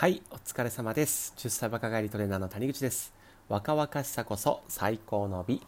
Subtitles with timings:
[0.00, 1.34] はい、お疲れ様です。
[1.36, 3.12] 10歳若返りトレーナーの谷口です。
[3.50, 5.60] 若々しさこそ最高の美。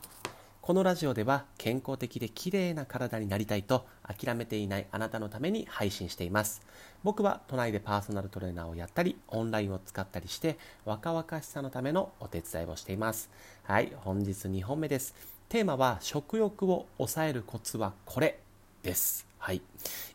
[0.62, 6.62] このラジオでは健康的で綺麗な体になりたいと諦めていないあなたのために配信しています。
[7.02, 10.56] 僕は都内でパーソナルトレーナーをやったり、オンラインを使ったりして
[10.86, 13.28] 若々しさのためのお手伝いをしています。
[13.64, 15.14] はい、本日2本目です。
[15.50, 18.40] テーマは食欲を抑えるコツはこれ
[18.82, 19.26] です。
[19.36, 19.60] はい。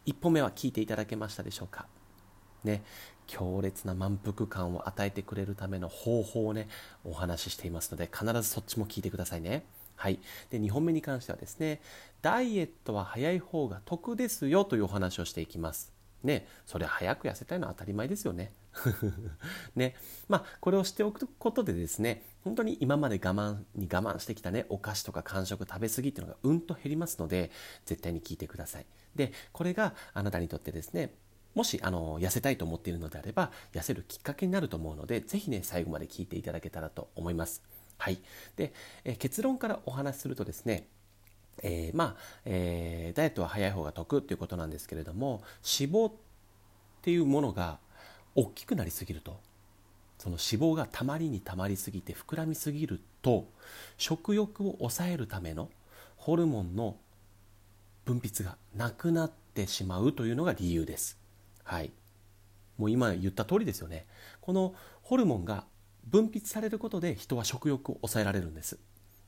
[0.08, 1.86] 1本目は聞いていただけましたでしょうか？
[2.64, 2.82] ね、
[3.28, 6.68] 強烈な満腹感を与えてくれるための方法をね、
[7.04, 9.66] お話ししていますので、必ずそっちも聞いてくださいね。
[9.96, 10.20] はい。
[10.50, 11.82] で、2本目に関してはですね、
[12.22, 15.94] ダイエットは早い方が得ですよというお話をしていきます。
[16.24, 18.52] ね、それ早く痩せたいのは当たり前ですよね。
[19.76, 19.96] ね、
[20.28, 27.52] まあこれをしておくことでですね本当に今まで我慢に我慢してきたねお菓子とか間食食べ過ぎっていうのがうんと減りますので
[27.86, 31.14] 絶対に聞いてくださいでこれがあなたにとってですね
[31.58, 37.64] もしあの痩せたいと思っているのであれば痩せるきっかけになると思うのでぜひね最後まで聞いていただけたらと思います
[37.98, 38.20] はい
[38.56, 38.74] で
[39.04, 40.86] え結論からお話しするとですね
[41.64, 42.16] えーまあ、
[42.46, 45.42] えーダイエットは早い方が得っていうことなんですけれども
[45.80, 46.14] 脂肪っ
[47.02, 47.80] ていうものが
[48.36, 49.40] 大きくなりすぎると
[50.20, 53.48] その脂肪がたまりにたまりすぎて膨らみすぎると
[53.98, 55.72] 食欲を抑えるための
[56.18, 56.98] ホルモンの
[58.06, 61.18] 分泌がなくなってしまうというのが理由です。
[61.68, 61.92] はい。
[62.78, 64.06] もう今言った通りですよね。
[64.40, 65.66] このホルモンが
[66.06, 68.80] 分泌されることで人は食欲を抑えられるんです。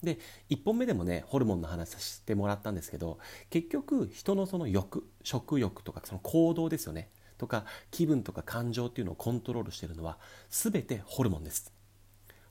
[0.01, 0.17] で
[0.49, 10.17] 1本目でもねホルモンの話させてもらったんですけど結局人のその欲食欲とかその行動ですよねとか気分とか感情っていうのをコントロールしてるのは
[10.49, 11.73] 全てホルモンです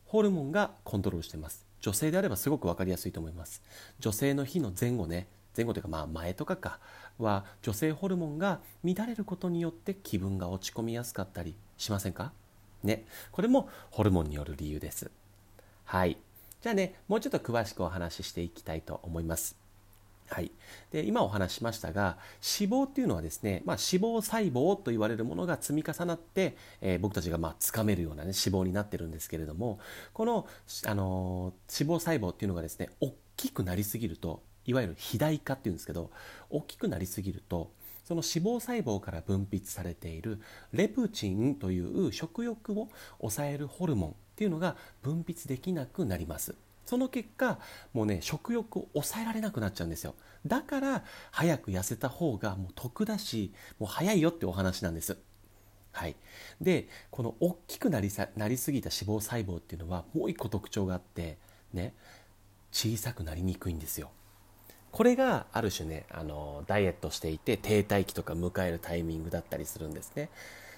[0.05, 3.63] ホルモンがコントロールしてます女性であればすごく分かりやすいと思います
[3.99, 6.79] 女性の日の前後ね前後というかまあ前とかか
[7.19, 12.33] は女性ホルモンが乱れることによって気分が落ち込みやすかったりしませんか？
[12.83, 13.05] ね。
[13.33, 15.11] これもホルモンによる理由です。
[15.85, 16.17] はい。
[16.61, 19.57] じゃあねもうちょっと詳しくお話ししていきたいと思います。
[20.31, 20.53] はい、
[20.91, 22.19] で今お話ししましたが
[22.61, 29.79] 脂肪っていうのはですね、まあ、脂肪細胞と言われるものが積み重なって、えー僕たちがまあ掴めるような、ね、脂肪になってるんですけれども
[30.13, 30.47] この、
[30.85, 36.11] あのー脂肪細胞っていうのがですね大きくなりすぎるといわゆる肥大化っていうんですけど
[36.51, 37.73] 大きくなりすぎると
[38.05, 40.41] その脂肪細胞から分泌されている
[40.73, 46.55] レプチンという食欲を抑えるホルモンっていうのが分泌できなくなります。
[46.85, 47.59] その結果
[47.93, 50.15] もうね食欲を抑えられなくなっちゃうんですよ。
[50.47, 55.19] だから早く痩せた方がもう得だしもう早いよってお話なんです。
[55.93, 56.17] はい、
[56.61, 61.39] でこの大きくなりさなりすぎた脂肪細胞っていうのはもう一個特徴があって
[61.73, 61.95] ね
[62.71, 64.11] 小さくなりにくいんですよ。
[64.91, 70.31] これがある種ねあのダイエットしていて停滞期とか迎えるタイミングだったりするんですね。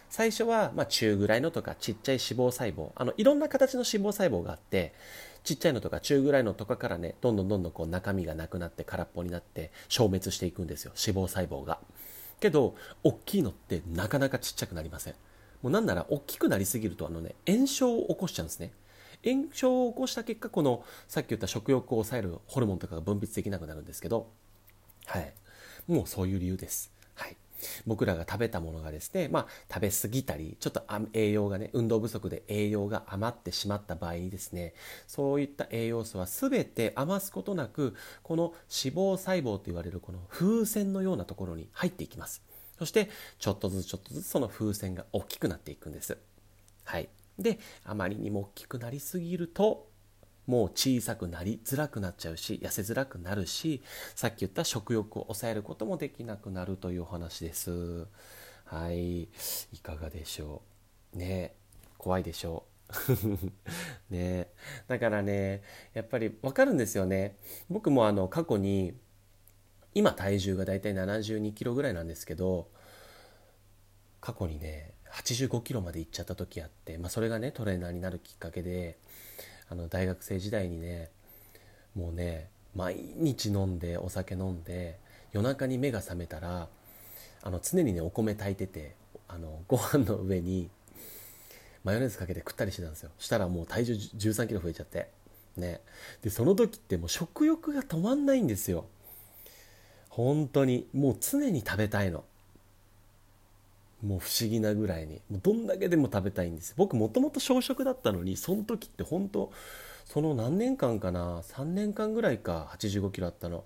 [0.08, 4.92] 最初は、まあ、中ぐらいのとかちっちゃい脂肪細胞あのいろんな形の脂肪細胞があって
[5.44, 11.78] ちっちゃいのとか中ぐらいのとかからねどんどんどんどんこう中身がなくなって空っぽになって消滅していくんですよ脂肪細胞が。
[12.40, 15.14] けど大きいのってなかなかちっちゃくなりません。
[15.62, 18.72] もうなんなら大きくなりすぎるとあのね炎症を起こしちゃうんですね。
[19.24, 24.28] 炎症を起こした結果このさっき言った食欲を抑えるホルモンとかが分泌できなくなるんですけど
[25.10, 25.32] はい。
[25.88, 26.92] もうそういう理由です。
[27.14, 27.36] はい。
[27.84, 30.82] 僕らが食べたものがですね、まあ、食べ過ぎたりちょっと
[31.12, 34.72] 栄養がね運動不足で栄養が余ってしまった場合にですね
[35.06, 38.54] そういった栄養素は全て余すことなくこの
[38.84, 42.42] 脂肪細胞と言われるこの風船のようなところに入っていきます。
[42.78, 46.16] そしてちょっとずつちょっとずつその風船が大きくなっていくんです。
[46.84, 47.10] はい。
[47.40, 49.88] であまりにも大きくなりすぎると
[50.46, 53.82] もう小さくなりづらくなっちゃうし痩せづらくなるし
[54.14, 58.06] さっき言った食欲を抑えることもできなくなるというお話です。
[58.64, 59.22] はい。
[59.24, 59.28] い
[59.82, 60.62] かがでしょ
[61.14, 61.18] う？
[61.18, 61.54] ね。
[61.98, 62.64] 怖いでしょ
[64.10, 64.10] う？
[64.14, 64.48] ね。
[64.88, 65.62] だからね
[65.94, 67.36] やっぱり分かるんですよね。
[67.68, 68.94] 僕もあの過去に
[69.94, 72.70] 今体重がだいたい72キロぐらいなんですけど
[74.20, 78.98] 過去にね85キロまで行っちゃった時あって、まあ、それがねトレーナーになるきっかけで
[79.68, 81.10] あの大学生時代にね
[81.94, 84.98] もうね毎日飲んでお酒飲んで
[85.32, 86.68] 夜中に目が覚めたら
[87.42, 88.94] あの常にねお米炊いてて
[89.28, 90.68] あのご飯の上に
[91.84, 93.10] マヨネーズかけて食ったりしてたんですよ。
[93.18, 95.08] したらもう体重1 3キロ増えちゃって。
[95.56, 95.80] ね。
[96.22, 98.84] でその時ってもう食欲が止まんないんですよ。
[100.10, 100.88] 本当に。
[100.92, 102.24] もう常に食べたいの。
[104.02, 105.20] もう不思議なぐらいに。
[105.30, 109.52] もうどんだけでも食べたいんです僕もともと小食だったのにその時って本当
[110.06, 112.68] その何年間かな？3年間ぐらいか。
[112.78, 113.64] 8 5キロあったの。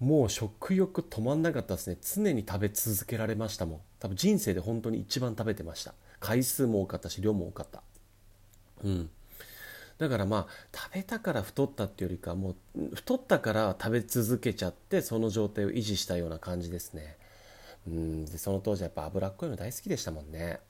[0.00, 1.98] もう食欲止まんなかったですね。
[2.00, 3.80] 常に食べ続けられましたもん。
[4.00, 5.94] 多分人生で本当に一番食べてました。
[6.18, 7.82] 回数も多かったし量も多かった。
[8.82, 9.10] うん。
[9.98, 17.18] だからまあ食べたから太ったっていうよりかもう太ったから食べ続けちゃってその状態を維持したような感じですね。
[17.86, 18.24] うん。
[18.26, 20.60] でその当時はやっぱ脂っこいの大好きでしたもんね。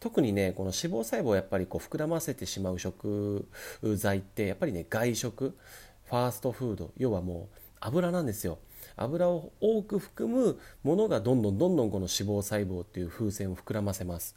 [0.00, 3.48] 特にねこの脂肪細胞をやっぱりこう膨らませてしまう食
[3.96, 5.56] 材ってやっぱりね外食
[6.04, 8.58] ファーストフード要はもう油なんですよ。
[8.96, 14.36] 油を多く含むものがどんどんどんどんこの脂肪細胞っていう風船を膨らませます。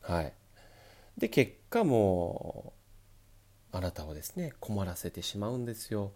[0.00, 0.32] はい。
[1.18, 2.72] で結果も
[3.72, 6.12] うあなたをですね困らせてしまうんですよ。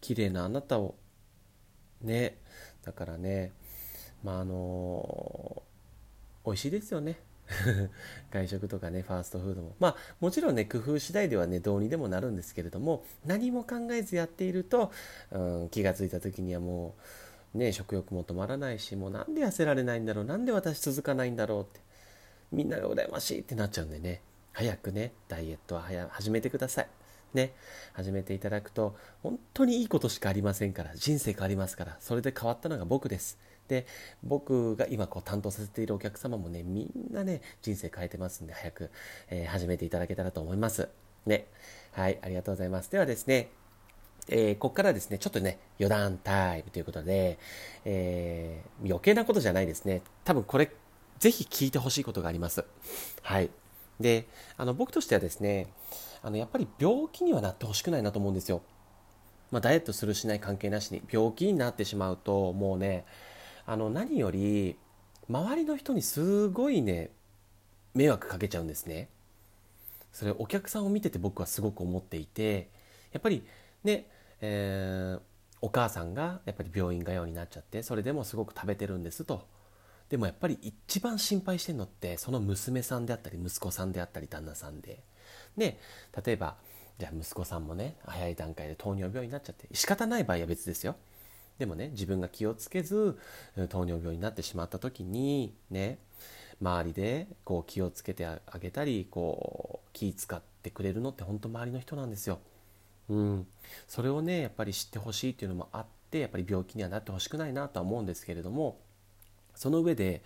[0.00, 0.96] 綺麗なあなたを。
[2.02, 2.36] ね。
[2.82, 3.52] だからね
[4.24, 5.62] まああの
[6.44, 7.16] 美味しいですよね。
[8.32, 9.76] 外食とかねファーストフードも。
[9.78, 14.90] まあもちろんね工夫次第ではねどうにでもなるんですけれども何も考えずやっていると、
[15.30, 16.94] うん、気が付いた時にはも
[17.54, 21.80] うね食欲も止まらないしもうなんで痩せられないんだろうなんで私続かないんだろうって
[22.50, 24.22] みんなが羨ましいってなっちゃうんでね。
[24.54, 26.88] 早くねダイエットは早始めてください。
[27.34, 27.52] ね
[27.92, 33.38] 始めていただくと本当にいいことしかありませんから人生変わりますからそれで変わったのが僕です。
[33.68, 33.86] で
[34.22, 38.90] 僕が今こう担当させているお客様もねみんなね人生変えてますんで早く、
[39.30, 40.88] えー、始めていただけたらと思います
[41.26, 41.46] ね
[41.92, 43.48] はいありがとうございますではですね
[44.28, 47.38] えー、ここからですね、ちょっとね、余談タイムということで、
[47.84, 50.02] えー、余計なことじゃないですね。
[50.24, 50.70] 多分これ、
[51.18, 52.64] ぜひ聞いてほしいことがあります。
[53.22, 53.50] はい。
[54.00, 54.26] で、
[54.56, 55.68] あの、僕としてはですね、
[56.22, 58.62] あの、やっぱり病気にはなってほしくないなと思うんですよ。
[59.50, 63.04] まあ、ダイエットするしない関係なしに、病気になってしまうと、もうね、
[63.66, 64.76] あの何より
[65.28, 67.10] 周りの人にすごいね
[67.94, 69.08] 迷惑かけちゃうんですね。
[70.12, 72.68] それお客さんを見てて僕はすごく思っていて
[73.12, 73.42] やっぱり
[73.82, 74.06] ね、
[74.40, 75.20] えー、
[75.60, 79.46] お母さんがやっぱり病院通いになっちゃってそれでもすごく食べてるんですと。
[80.08, 85.02] でもやっぱり一番心配してるのってその娘さんであったり息子さんであったり旦那さんで。
[85.56, 85.78] で
[86.24, 86.56] 例えば
[86.98, 90.96] じゃあ息子さんもね早い段階で糖尿病になっちゃって仕方ない場合は別ですよ。
[91.58, 93.18] でもね自分が気をつけず
[93.68, 95.98] 糖尿病になってしまった時にね
[96.60, 102.38] 周りでこう気をつけてあげたりこう気使ってくれるのって本当周りの人なんですよ。
[103.10, 103.46] うん、
[103.86, 108.78] それをねやっぱり知ってほしいっていうのもあってやっぱり病気にはなってほしくないなとは思うんですけれども
[109.54, 110.22] その上で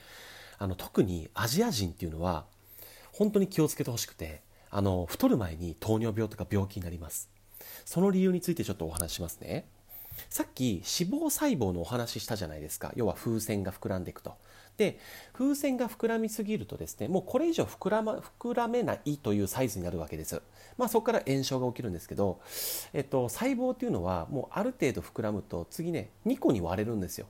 [0.59, 2.45] あの特にアジア人っていうのは
[3.13, 7.29] 本当に気をつけてほしくてあの太る前に糖尿病とか病気になります。
[7.85, 9.67] その理由についてちょっとお話しますね。
[10.29, 12.93] さっき脂肪細胞のお話ししたじゃないですか。
[12.97, 14.35] 要は風船が膨らんでいくと。
[14.77, 14.99] で
[15.33, 20.41] 風船が膨らみすぎるとですねもうこれ以上膨ら,、ま、膨らめないというサイズになるわけです。
[20.77, 22.41] まあそこから炎症が起きるんですけど、
[22.93, 27.27] えっと、細胞っていうのはもうある程度膨らむと次ね2個に割れるんですよ。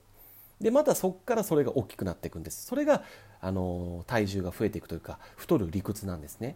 [0.61, 2.65] でまたそこからそれが大きくなっていくんです。
[2.65, 3.03] それが
[3.41, 6.55] あの体重が増えていくというか太る理屈なんですね。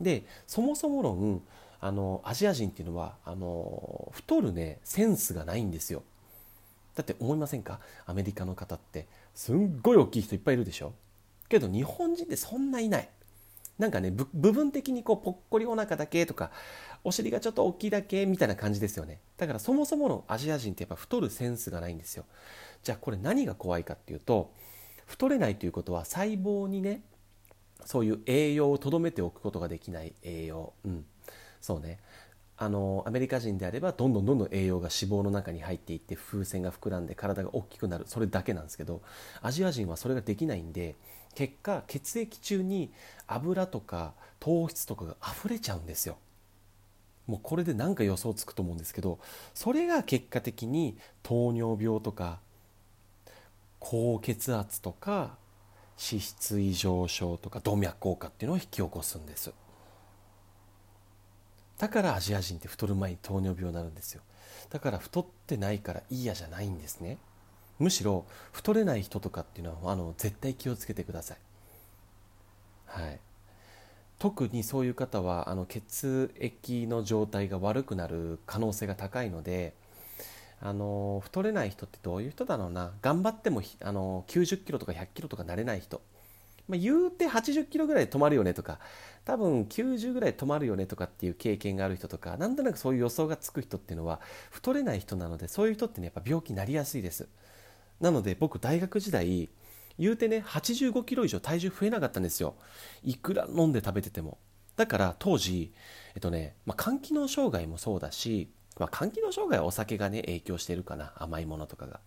[0.00, 1.42] でそもそも論
[1.84, 6.04] あのアジア人っていうのはあの太るねセンスがないんですよ。
[6.94, 7.80] だって思いませんか？
[8.06, 9.06] アメリカの方って。
[9.34, 10.92] すんごい大きい人いっぱいいるでしょ？
[11.48, 13.08] けど日本人ってそんないない。
[13.78, 16.52] なんかね部分的にこうぽっこりお腹だけとか
[17.02, 19.18] お尻がちょっと大きいだけみたいな感じですよね。
[19.38, 22.26] だからそもそものアジア人ってやっぱ太るセンスがないんですよ。
[22.84, 24.52] じゃあこれ何が怖いかっていうと
[25.06, 27.00] 太れないということは細胞にね
[27.84, 31.04] そういう栄養をとどめておくことができない栄養、うん、
[31.62, 31.98] そうね。
[32.58, 38.04] あのアメリカ人であればどんどんどんどん栄養が脂肪の中に入っていって風船が膨らんで体が大きくなる。
[38.06, 39.00] それだけなんですけど
[39.40, 40.94] アジア人はそれができないんで
[41.34, 42.92] 結果血液中に
[43.26, 46.18] 油とか糖質とかが溢れちゃうんですよ。
[47.26, 49.20] もうこれで何か予想つくと思うんですけど
[49.54, 52.40] それが結果的に糖尿病とか
[53.78, 55.36] 高血圧とか
[55.98, 59.52] 脂質異常症とか動脈硬化っていうのを引き起こすんです。
[61.82, 64.22] だからアジア人って太る前に糖尿病になるんですよ。
[64.70, 67.18] だから太ってないからいいやじゃないんですね。
[67.80, 71.38] むしろ太れない人とかっていうのはあの絶対気をつけてください。
[72.86, 73.18] はい。
[74.20, 79.74] 特にそういう方はあの血液の状態が悪くなる可能性が高いので
[80.60, 82.92] あの太れない人ってどういう人だろうな。
[83.02, 86.00] 頑張ってもあの90キロとか100キロとかなれない人。
[86.72, 88.78] まあ、言うて80キロぐらい止まるよねとか
[89.26, 97.28] 多分90ぐらい止まるよねとかっていう経験がある人とかなんとなくそういう予想がつく人っていうのは太れない人なのでそういう人ってねやっぱ病気になりやすいです。
[98.00, 99.50] なので僕大学時代
[99.98, 102.54] 言うてね85キロ以上体重増えなかったんですよ。
[103.02, 104.38] いくら飲んで食べてても。
[104.74, 105.74] だから当時
[106.14, 111.12] えっとね、まあ、肝機能障害もそうだし、まあ、肝機能障害はお酒がね影響してるかな。
[111.16, 112.00] 甘いものとかが。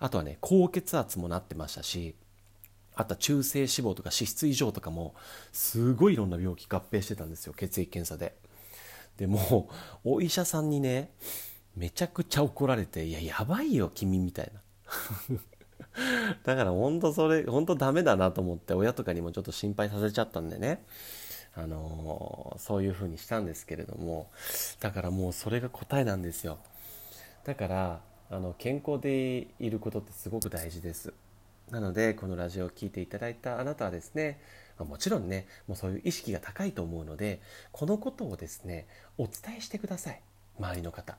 [0.00, 2.16] あとはね高血圧もなってましたし
[2.94, 5.14] あった中性脂肪とか脂質異常とかも
[5.52, 8.36] すごいいろんな病気合併してたんですよ血液検査で。
[9.16, 9.68] でも
[10.04, 11.10] お医者さんにね
[11.76, 14.60] めちゃくちゃ怒られて「いややばいよ君」みたいな。
[16.44, 20.84] だから本当それ本当ダメだなと思って親とかにもちょっと心配させちゃったんでね。
[21.54, 24.30] あのー、そういう風にしたんですけれども。
[24.80, 26.58] だからもうそれが答えなんですよ。
[27.44, 31.12] だからあの健康でいることってすごく大事です。
[31.72, 34.38] なのでこのラジオを聴いていただいたあなたはですね
[34.78, 37.40] もちろんねもうそういう意識が高いと思うので
[37.72, 38.86] このことをですね
[39.16, 40.20] お伝えしてください。
[40.58, 41.16] 周りの方。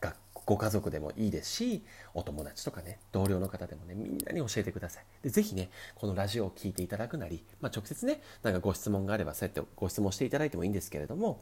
[0.00, 0.14] が
[0.44, 5.04] ご家族でもいいですしお友達とかね同僚の方でもねみんなに教えてください。
[5.22, 11.40] でぜひねこのラジオを聴いていただくなり、まあ、直接ねなんかご質問があればそうやってご質問していただいてもいいんですけれども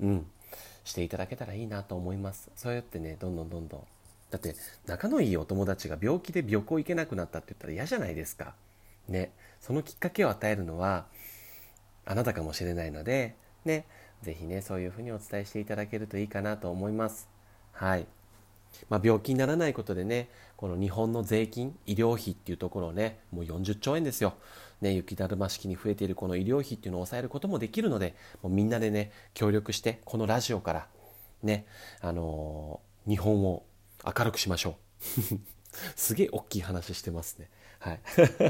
[0.00, 0.26] うん
[0.82, 2.50] していただけたらいいなと思います。
[2.56, 3.84] そうやってねどんどんどんどん
[4.30, 8.54] だって仲のいいお友達が病気で旅行行けなくなったって言ったら嫌じゃないですか。
[9.08, 9.32] ね。
[9.60, 11.06] そのきっかけを与えるのは
[12.04, 13.86] あなたかもしれないので、ね。
[14.22, 17.28] ぜひね、そういうふうにお伝えしていただけるといいかなと思います。
[17.72, 18.06] はい。
[18.88, 24.34] まあ、病気にならないことでね、この日本の税金、医療費っていうところをね、もう40兆円ですよ。
[24.80, 30.86] ね、雪だるま式に増えているこの医療費っていうのを抑えることもできるので、もうみんなでね、協力して、このラジオから、
[31.42, 31.66] ね、
[32.00, 33.62] あのー、日本を
[34.04, 35.38] 明るくしましょう。
[35.96, 37.50] すげえ大きい話してますね。
[37.78, 38.00] はい。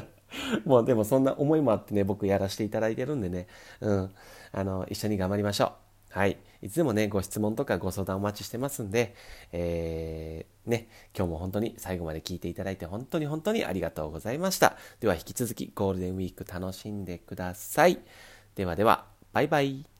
[0.64, 3.46] もうでもそんな思いもあってね、僕やらせていただいてるんでね、
[3.80, 4.14] うん、
[4.52, 6.18] あの、一緒に頑張りましょう。
[6.18, 6.38] はい。
[6.62, 9.14] いつでもね、ご質問とかご相談お待ちしてますんで、
[9.52, 14.76] えー、ね、今日も本当に最後まで聞いていただいて本当に本当にありがとうございました。
[15.00, 17.98] では引き続きゴールデンウィーク楽しんでください。
[18.54, 19.93] ではでは、バイバイ。